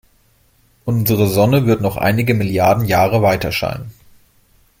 [0.83, 3.93] Unsere Sonne wird noch einige Milliarden Jahre weiterscheinen.